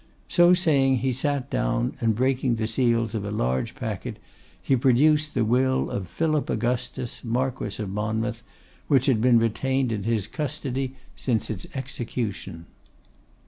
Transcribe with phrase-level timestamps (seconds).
[0.27, 4.17] So saying, he sat down, and breaking the seals of a large packet,
[4.59, 8.41] he produced the will of Philip Augustus, Marquess of Monmouth,
[8.87, 12.65] which had been retained in his custody since its execution.